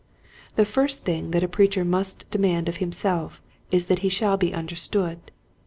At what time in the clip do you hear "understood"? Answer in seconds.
4.51-5.29